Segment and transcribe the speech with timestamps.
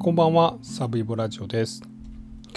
[0.00, 1.82] こんばんはサブイボラジオです。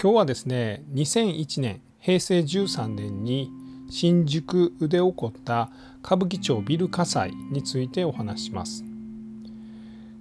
[0.00, 3.50] 今日はですね2001年平成13年に
[3.90, 5.68] 新宿で起こった
[6.04, 8.84] 歌舞伎町ビル火災についてお話します。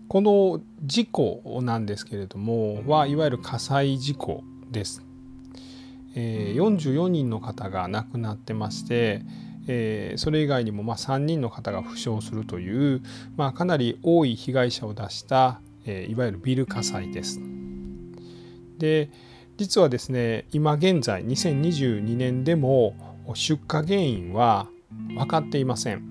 [0.08, 5.06] この事故なんですけれどもはいわゆる火災事故です、
[6.16, 9.22] え、44人の方が亡くなってまして
[9.68, 13.04] え、それ以外にもま3人の方が負傷するという、
[13.38, 17.40] まあ、かなり多い被害者を出したえいわゆるビル火災です。
[18.78, 19.10] で
[19.58, 22.96] 実はですね今現在2022年でも
[23.36, 24.68] 出火原因は
[25.10, 26.04] 分かっていません。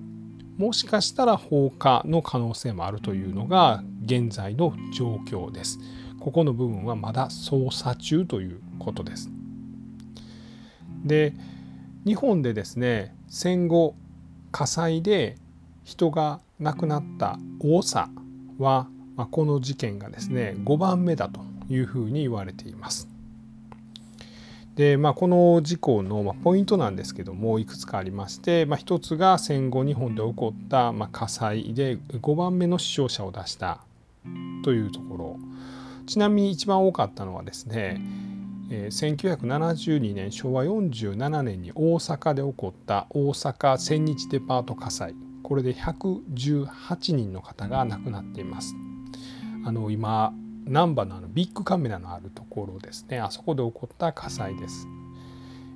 [0.57, 5.79] もしかしたら放火の可能性もあるというのが現在の状況です。
[6.19, 9.31] ここの部分はまだ捜査中ということです。
[11.03, 11.33] で
[12.05, 13.95] 日本でですね戦後
[14.51, 15.37] 火災で
[15.83, 18.09] 人が亡くなった多さ
[18.59, 18.87] は
[19.21, 23.07] まあ、この事件がですね5番目だというふうに言われています。
[24.73, 33.81] でまあ、この事故のポイントなんですけどもいくつかありまして、まあ、一つが戦後日本で起こったま火災で5番目の死傷者を出した
[34.63, 35.39] というところ
[36.07, 38.01] ちなみに一番多かったのはですね
[38.69, 45.13] 1972年昭和47年に大阪で起こった大阪千日デパート火災
[45.43, 48.73] これで118人の方が亡くなっています。
[49.65, 50.33] あの今
[50.65, 54.87] 難波のあのビッグカメラのあるところですねあそこで起こった火災です。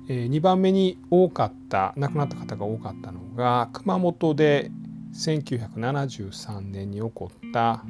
[0.08, 4.70] えー、2番目に多かった亡くなった方が多かったのが熊本で
[5.12, 7.82] 1973年に起こった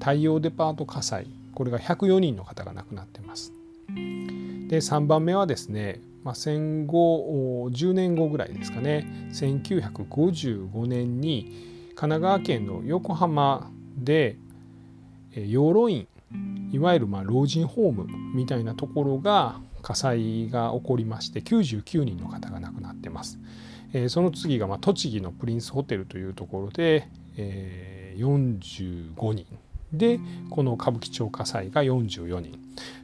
[0.00, 3.52] 太陽デパート火災これが104人の方が亡くなってます。
[4.68, 14.36] で3番目はですね、まあ、戦後10年後ぐらいですかね1955年に神奈川県の横浜で
[15.36, 16.06] 養老院
[16.72, 23.38] いわゆるま老人ホームみたいなところが火災が起こりまして99人の方が亡くなってます。
[23.92, 29.46] えその次がま栃木のプリンスホテルというところで、え45人
[29.92, 30.18] で
[30.50, 32.58] この歌舞伎町火災が44人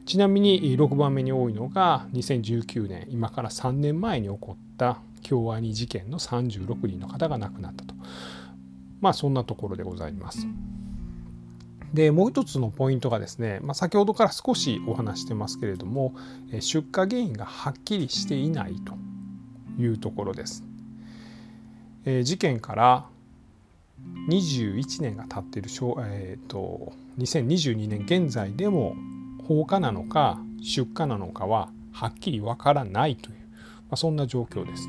[0.05, 7.93] ちなみに6番目に多いのが2019年今から3年前に起こった京アニ事件の36人の方が亡くなったと
[8.99, 10.47] まあそんなところでございます。
[11.93, 16.13] でもう一つのポイントがですね、まあ、先ほどから少しお話してますけれども
[16.59, 18.95] 出火原因がはっきりしていないと
[19.81, 20.63] いうところです。
[22.05, 23.05] え事件から
[24.29, 25.69] 21年が経っている、
[25.99, 28.95] えーと、2022年現在でも
[29.47, 33.45] 放火なのか出火なのかははっきりわからないという、ま
[33.91, 34.87] あ、そんな状況です。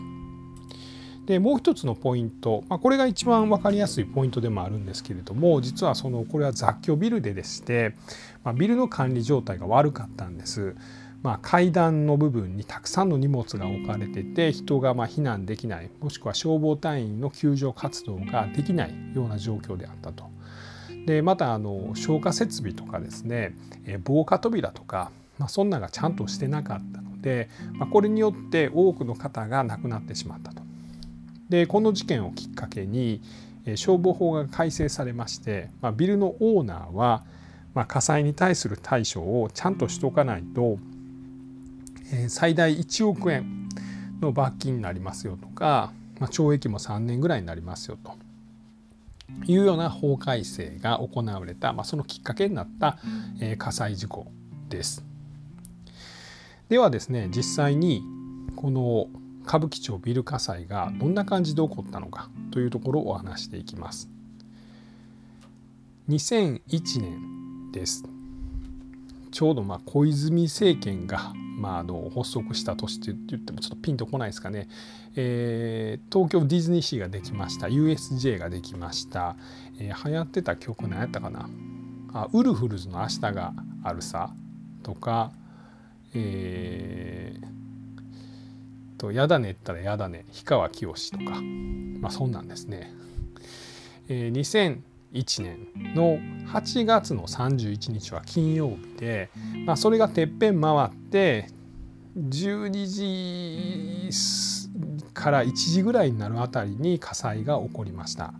[1.26, 7.94] でもう一つのポイント、まあ、これが一番分かりやすいポイントでもあるんですけれども実はそのこれは雑居ビルででして、
[8.42, 10.74] まあ、ビルの管理状態が悪かったんです。
[11.22, 20.24] まあ、階段の部分にたくさんの荷物が置かれてて人がま避難できないもしくは消防隊員の救助活動ができないような状況であったと。
[21.06, 23.56] でまたあの消火設備とかですね
[24.02, 30.61] 防火扉とか、まあ、そんながちゃんとしてなかったので、まあ、これによって多くの方が亡くなってしまったと。
[31.52, 33.20] でこの事件をきっかけに
[33.76, 37.24] 消防法が改正されまして、まあ、ビルのオーナーは、
[37.74, 40.78] まあ、火災に対する対処をちゃんとしとかないと、
[42.10, 43.68] えー、最大1億円
[44.22, 48.14] の罰金になりますよとか、まあ、懲役も3年ぐらいになりますよと
[49.44, 52.96] いうような法改正が行われた、まあ、そのきっかけになった、
[53.42, 54.26] えー、火災事故
[54.70, 55.04] です。
[56.70, 58.02] ではですね実際に
[58.56, 59.08] この
[59.46, 64.08] 歌舞伎町ビル火災がどんな感じで起こったのかというところをお話していきます。
[66.08, 68.04] 2001年です。
[69.30, 71.32] ちょうどま小泉政権が
[71.62, 74.68] まあ、あの発足した年って言ってもちょっとピンとこないですかね、
[75.14, 79.36] えー、東京ディズニーシーができました USJ ができました、
[79.78, 81.48] えー、流行ってた曲何やったかな
[82.12, 83.52] あウルフルズの「明日が
[83.84, 84.34] あるさ」
[84.82, 85.30] とか、
[86.14, 87.61] えー、
[89.02, 91.42] と「やだね」ったら「やだね」氷川きよしとか
[92.00, 92.94] まあそんなんですね。
[94.08, 94.80] えー、
[95.12, 96.18] 2001年の
[96.48, 99.30] 8月の31日は金曜日で、
[99.64, 101.46] まあ、それがてっぺん回って
[102.16, 108.34] 12時から1時ぐらいになるあたりに火災が起こりました。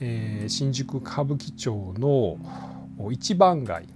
[0.00, 2.36] えー、新宿歌舞伎町の
[3.10, 3.86] 一番街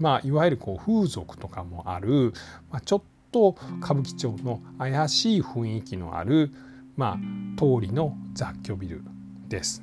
[0.00, 2.32] まあ、いわゆるこう風俗とかもある、
[2.70, 6.50] まあ、ちょっと歌舞伎町の怪しい雰囲気のある、
[6.96, 9.02] まあ、通りの雑居ビル
[9.48, 9.82] です。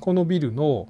[0.00, 0.88] このビルの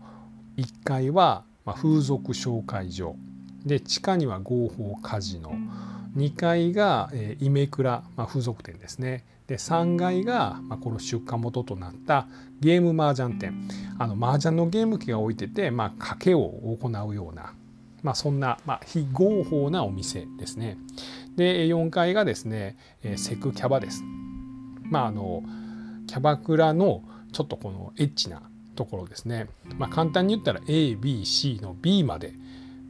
[0.57, 3.17] 1階は、風俗紹介所。
[3.65, 5.53] で地下には合法カジノ。
[6.17, 7.11] 2階が、
[7.41, 9.25] イメクラ、まあ、風俗店ですね。
[9.47, 12.29] で3階が、まあ、この出荷元となった
[12.61, 13.69] ゲーム麻雀店。
[13.99, 16.49] あの麻雀のゲーム機が置いてて、まあ、賭けを
[16.81, 17.53] 行うような、
[18.03, 20.79] まあ、そんな、まあ、非合法なお店ですね。
[21.37, 22.77] で4階がですね、
[23.17, 24.03] セクキャバです
[24.91, 25.43] まああの
[26.07, 28.43] キャバクラのちょっとこのエッチな
[28.75, 29.47] ところですね、
[29.79, 32.33] まあ、簡単に言ったら ABC の B まで、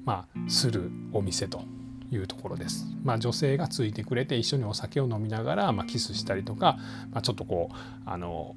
[0.05, 1.63] まあ、するお店と
[2.11, 2.87] いうところです。
[3.05, 6.79] まあ、女性がついてくれて一緒にお酒を飲みながら、まあ、キスしたりとか、
[7.11, 7.77] まあ、ちょっとこう
[8.07, 8.57] あの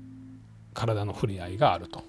[0.73, 2.03] 体の触れ合いがあると、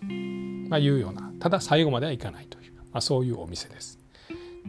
[0.68, 3.98] まあ、いうようなただ最後まではいかないという、まあ、そういうお店です。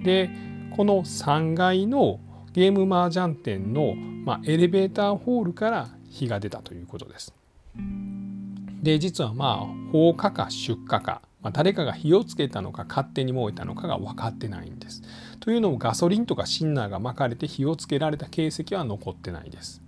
[0.03, 0.29] で
[0.75, 2.19] この3階の
[2.55, 7.33] ゲーム麻雀店の、ま、エレベーターホールから火が出たということです。
[8.81, 15.01] で実はまあ放火か出火か、まあ、誰かが火をつけたのか勝手に燃えたのかが分かってないんです。
[15.41, 19.81] というのもガソリンとかシンナーが巻かれて火をつけられた形跡は残ってないです。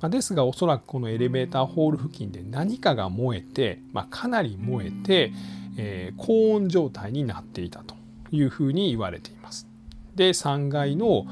[0.00, 5.32] まあ、ですがおそらくこのエレベーターホール付近で何かが燃えて、まあ、かなり燃えて、
[5.76, 7.96] えー、高温状態になっていたと
[8.30, 9.71] いうふうに言われています。
[10.14, 11.26] で3階の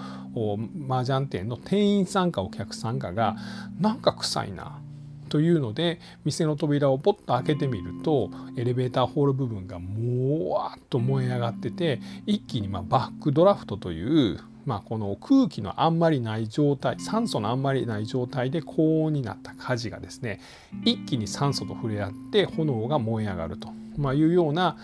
[0.88, 3.36] 麻雀店の店員さんかお客さんかが
[3.80, 4.80] なんか臭いな
[5.28, 20.38] というので店の扉をポッと開けてみるとエレベーターホール部分がもわっと燃え上がってて一気にまバックドラフトというまあ、この空気のあんまりない状態酸素のあんまりない状態で高温になった火事がですね
[20.84, 24.76] 一気に酸素と触れ合って炎が燃え上がると、まあ、いうような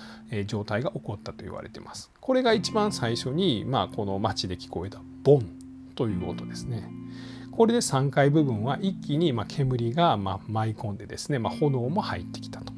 [0.47, 2.11] 状態が起こったと言われてます。
[2.21, 5.49] これが一番最初に、まあ、この街で聞こえたボン
[5.95, 6.89] という音ですね。
[7.53, 12.73] これで3階部分は一気にま煙がま舞い込んでですね、まあ、炎も入ってきたと。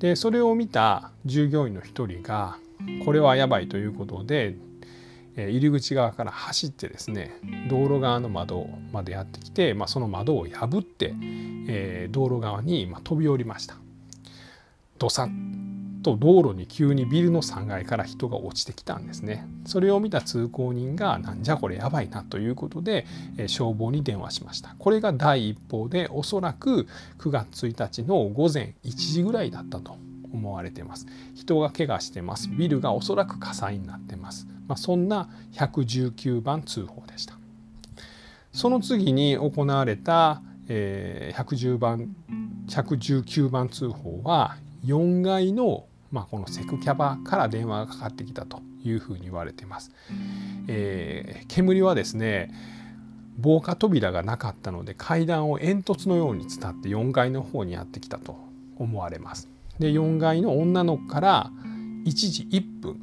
[0.00, 2.56] でそれを見た従業員の一人が
[3.04, 4.56] これはやばいということで
[5.36, 11.14] 入り口側から走ってですね道路側の窓までやってきて、まあ、その窓を破って、
[11.68, 13.76] え、道路側に飛び降りました。
[14.98, 15.28] どさ
[16.04, 19.48] と道路に急にビルの3階から人が落ちてきたんですね。
[19.64, 23.06] それを見た通行人がなんじゃこれやばいなということで
[23.46, 24.76] 消防に電話しました。
[24.78, 26.86] これが第一報でおそらく
[27.18, 29.96] 9月1日の午前1時ぐらいだったと
[30.32, 31.06] 思われてます。
[31.34, 32.48] 人が怪我してます。
[32.50, 37.34] ビルがおそらく火災になってます、まあ、そんな119番通報でした。
[38.52, 42.14] その次に行われた、えー、110番
[42.68, 49.90] 119番通報は4階のまあ、このセクキャバから電話がかかってきたというふうに言われています。
[50.68, 52.54] えー、煙はですね
[53.36, 58.38] 防火扉がなかったので階段を煙突のように伝って4階の方にやってきたと
[58.76, 59.48] 思われます。
[59.80, 61.50] で4階の女の子から
[62.04, 63.00] 1時1分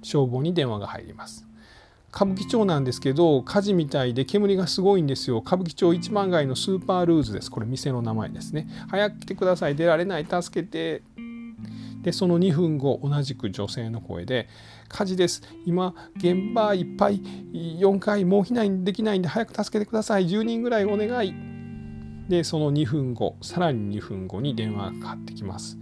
[0.00, 1.46] 消防に電話が入ります。
[2.14, 5.42] 歌舞伎町なんですけど火事みたいで煙がすごいんですよ。
[5.44, 7.50] 歌舞伎町一番街のスーパールーズです。
[7.50, 8.68] これ店の名前ですね。
[8.88, 9.76] 早く来てください。
[9.76, 10.26] 出られない。
[10.26, 11.02] 助けて。
[12.02, 14.48] でその2分後同じく女性の声で
[14.90, 15.42] 「火事です。
[15.64, 17.22] 今現場いっぱい
[17.52, 20.26] 4回もう避難できないんで早く助けてください。
[20.26, 21.32] 10人ぐらいお願い」
[22.32, 25.76] でその2分後さらに2分後に電話がかかってきます。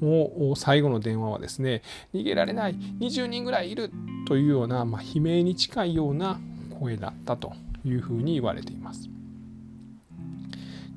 [0.00, 1.80] もう最後の電話はですね
[2.12, 3.90] 逃げられない20人ぐらいいる
[4.28, 6.38] というような、まあ、悲鳴に近いような
[6.78, 7.54] 声だったと
[7.86, 9.08] いうふうに言われています。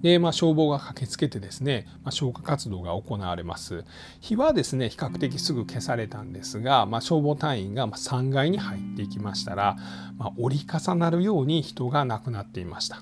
[0.01, 3.85] で、まあ、消防が駆けつけてですね、まあ、消火活動が行われます。
[4.19, 9.77] 火はですね比較的すぐ消されたんですが、まあ、消防隊員が3階に入っていきましたら、
[10.17, 13.01] まあ、折り重なるように人が亡くなっていました。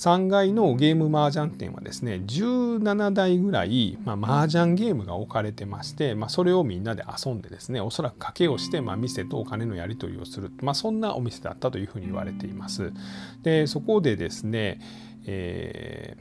[0.00, 12.94] 3階のゲーム麻雀店はですね17台ぐらい、まあ、麻雀ゲームが置かれてまして、まあ、それをみんなで遊んでですねおそらく賭けをして、まあ、店とお金のやり取りをする、まあ、そんなお店だったというふうに言われています。
[13.42, 14.80] でそこでですね
[15.26, 16.16] え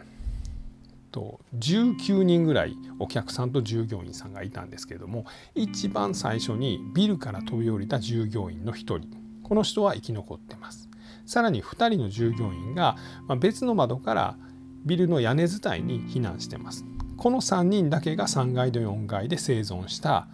[1.13, 9.01] ー、19人ぐらいお客さんと従業員さんがいたんですけれども一番最初にビルから飛び降りた従業員の1人
[9.41, 10.89] この人は生き残ってます。
[11.25, 12.98] さらに2人の従業員が
[13.39, 14.38] 別の窓から
[14.86, 16.86] ビルの屋根伝いに避難してます。
[17.18, 20.28] この3人だけが3階と4階で生存した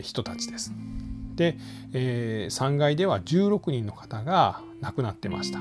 [0.00, 0.72] 人たちです。
[1.36, 1.58] で、
[1.92, 5.60] え、3階では16人の方が亡くなってました。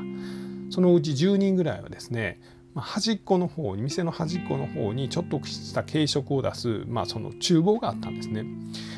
[0.70, 2.40] そのうち10人ぐらいはですね
[2.76, 8.46] 端っこの方に店の端っこの方にちょっとした軽食を出す、まあ、その厨房があったんですね。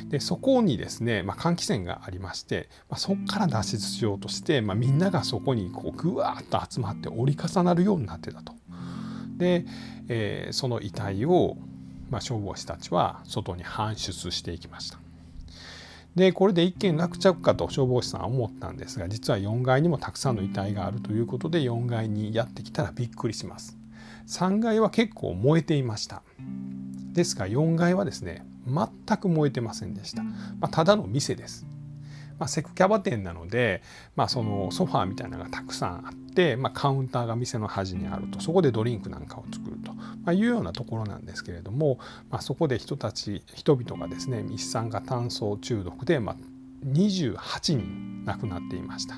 [0.10, 8.54] でそこにですね、まあ、換気扇がありまして、まあ、そこから脱出しようとして、まあ、みんながそこにこうぐわーっと集まって折り重なるようになってたと。
[9.38, 9.66] で、
[10.08, 11.58] えー、その遺体を、
[12.12, 15.03] まあ、消防士たちは外に搬出していきました。
[16.16, 23.78] でこれで一件落着かと消防士さんは思ったんですが実は4階にもたくさんの遺体があるということで4階にやってきたらびっくりします。
[24.28, 26.22] 3階は結構燃えていました。
[27.14, 31.66] ですが4階はですね全く燃えてませんでした、まあ、ただの店です。
[32.40, 33.82] まあ、セクキャバ店なので、
[34.16, 38.40] まあ、そのソファーみたいなのがたくさんあって、まあ、カウンターが店の端にあると。
[38.42, 39.94] そこでドリンクなんかを作ると、
[40.24, 42.00] まあ、いうようなところなんですけれども、
[42.30, 46.36] まあ、そこで人たち人々がですね一酸化炭素中毒で、まあ、
[46.86, 49.16] 28人亡くなっていました、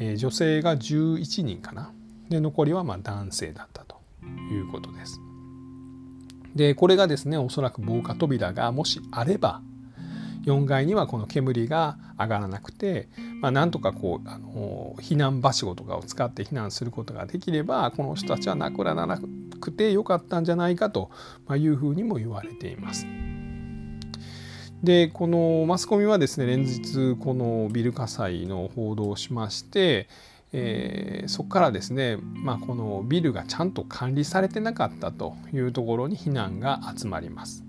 [0.00, 1.92] えー、女性が11人かな。
[2.28, 4.00] で残りはま男性だったと
[4.50, 5.20] いうことです。
[6.56, 9.60] でこれがですねおそらく防火扉がもしあれば
[10.46, 13.08] 4階にはこの煙が上がらなくて、
[13.40, 19.20] まあ、なんとかこうあの避難はしごとかを使って避難することができればこの人たちは亡くならな
[19.60, 21.10] くてよかったんじゃないかと
[21.56, 23.06] いうふうにも言われています。
[24.82, 30.06] でこのマスコミはですね連日このビル火災の報道をしまして、
[30.52, 37.65] えー、そこからですね、まあ、このビルがちゃんと管理されてなかったというところに非難が集まります。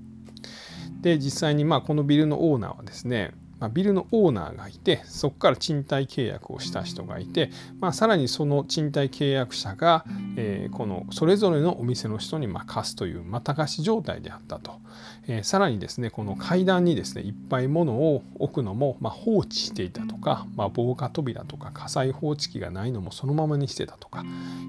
[1.01, 7.49] で実際にまあこのビルのオーナーはですねまあ、ビルのオーナーがいてそこから賃貸契約をした人がいて、
[7.79, 14.79] まあ、さらにその賃貸契約者が、えー、このそれぞれのお店の人にまあ貸すというまた貸し状態であったと、
[15.27, 24.23] えー、さらにですねこの階段にですねいっぱい物を置くのも、まあ、放置していたとか、まあ、防火扉とか火災報知器がないのもそのままにしてたとか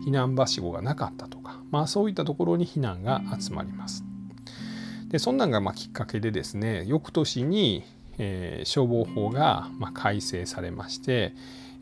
[0.07, 4.08] 避難はしごがなかったとか、まあ、そういったところに避難が集まります。
[5.09, 7.85] でそんなんがまあきっかけでですね翌年に、
[8.19, 11.35] えー、消防法がまあ改正されまして、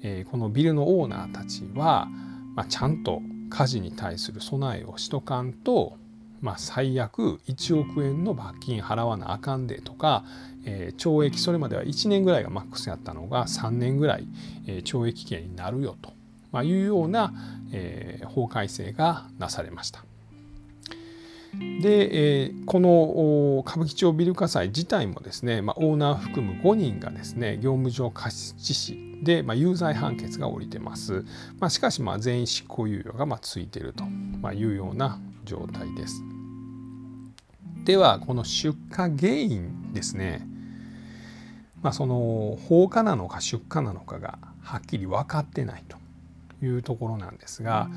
[0.03, 2.09] えー、このビルのオーナーたちは、
[2.55, 5.97] まあ、ちゃんと火事に対する備えをしとかんと、
[6.41, 10.25] まあ、最悪1億円の罰金払わなあかんでとか、
[10.65, 14.27] えー、懲役それまでは1年ぐらいがマックスやったのが3年ぐらい、
[14.67, 16.13] えー、懲役刑になるよと、
[16.53, 17.33] まあ、いうような、
[17.73, 20.06] えー、法改正がなされました。
[21.81, 31.25] で、えー、この歌舞伎町ビル火災自体もですね、まあ、オーナー含む5人がですね業務上過失致死で、まあ、有罪判決が下りてます、
[31.59, 34.05] まあ、しかしまあ全員執行猶予がまあついていると
[34.53, 36.23] いうような状態です。
[37.85, 40.45] ではこの出火原因ですね、
[41.83, 45.97] まあ、その放火なのか出火なのかがはっきり分かってないと
[46.65, 47.89] いうところなんですが、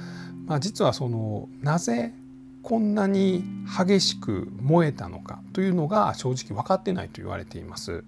[0.46, 2.14] まあ、実はそのなぜ
[2.62, 8.04] こんなに激しく燃えたのかというのが正直分かってないと言われています。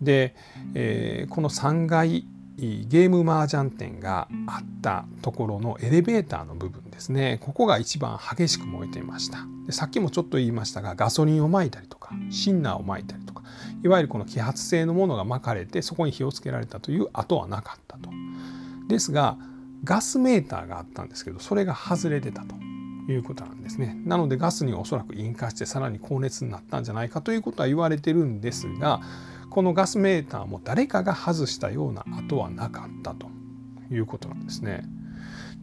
[0.00, 0.34] で、
[0.74, 2.26] えー、この3階
[2.56, 7.38] ゲームマージャン店があったところのエレベーターの部分ですね。
[7.40, 9.38] ここが一番激しく燃えていました。
[9.66, 13.42] でさっきもちょっと言いましたがガソリンをまいたりとかシンナーをまいたりとか
[13.82, 18.10] いわゆるこの揮発性のものがまかれてそこに火をつけられたという跡はなかったと。
[18.88, 19.36] ですが
[19.82, 22.54] ガスメーターがあったんですけどそれが外れてたと。
[23.08, 24.00] いうことなんですね。
[24.04, 29.00] なのでガスにおそらく引火してさらに高熱になったんじゃないかということは言われてるんですが
[29.50, 33.28] このガスメーターも誰かが外したような跡はなかったと
[33.90, 34.84] いうことなんですね。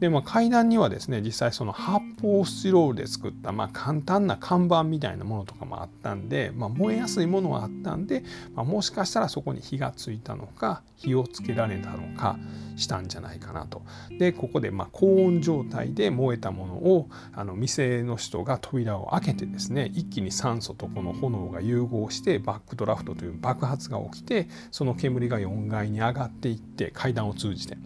[0.01, 8.23] で、まあ、階段にはですね実際その発泡スチロールで作った、まあ、簡単な看板みたいなものとかもあったんで、まあ、燃えやすいものはあったんで、
[8.55, 12.39] まあ、もしかしたらそこに火がついたのか火をつけられたのか
[12.77, 13.83] したんじゃないかなと。
[14.17, 27.77] でここでまあ高温状態で燃えたものをあの店の人が扉を開けてですね一気に酸素とこの炎が融合してバックドラフトという爆発が起きてその煙が4階に上がっていって階段を通じて。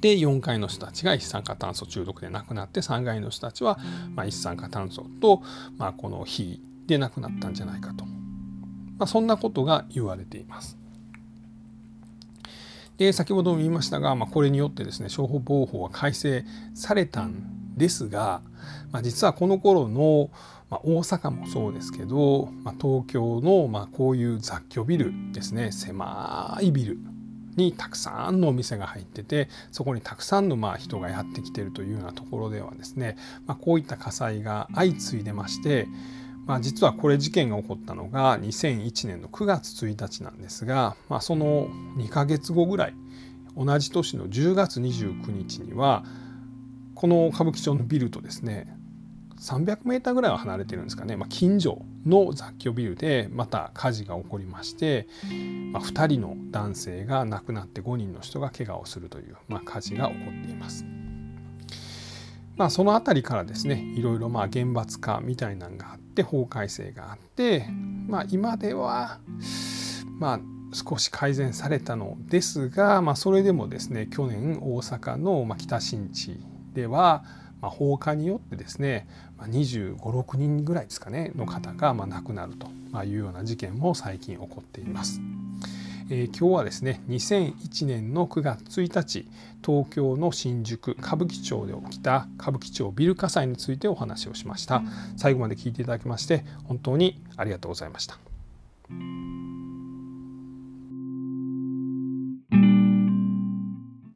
[0.00, 3.78] で4階の人たちが一酸化炭素中毒で亡くなって3階の人たちは
[4.14, 5.42] ま一酸化炭素と
[5.76, 10.76] まあこの火で亡くなったんじゃないかと、まあ、そんなことが言われています。
[12.96, 18.42] で先ほども言いましたが、まあ、これによってですね商法法は改正されたんですが、
[18.92, 20.28] まあ、実はこの頃の、
[20.68, 26.98] まあ、大阪もそうですけど、まあ、東京の、まあ、こういう雑居ビルですね狭いビル
[27.56, 33.16] にたくさんのお店が入っててそこにたくさんのまあ人がやってきてるというようなところではですね、
[33.46, 35.86] まあ、こういった火災が相次いでまして、
[36.46, 42.94] まあ、実はこれ事件が起こったのが2001年の9月1日なんですが、まあ、その2ヶ月後ぐらい
[43.56, 46.04] 同じ年の10月29日には
[46.94, 48.76] この歌舞伎町のビルとですね
[49.40, 55.08] 300メーターぐらいは離れてるんですかね、まあ、近所の雑居ビルでまた火事が起こりまして、
[55.72, 60.84] まあ、2人の男性が亡くなって5人の人が怪我をするという、まあ、火事が起こっています。
[62.56, 67.66] まあ、その辺りからですねいろいろまあ厳罰化みたいなのがあって法改正があって、
[68.06, 69.18] まあ、今では
[70.18, 70.40] まあ
[70.74, 76.38] 少し改善されたのですが、まあ、それでもですね去年大阪の北新地
[76.74, 77.24] では、
[77.60, 79.06] まあ、放火によってですね
[79.38, 85.20] 2 5 6人ぐらいですかねの方がまあ亡くなるというような事件も最近起こっています。
[86.12, 89.28] えー、今日はですね2001年の9月1日
[89.64, 94.82] 東京の新宿歌舞伎町で起きた歌舞伎町ビル火災についてお話をしました
[95.16, 98.18] 最後まで聞いていただきまして本当にありがとうございました。